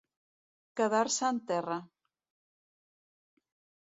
Quedar-se 0.79 1.29
en 1.29 1.39
terra. 1.51 1.77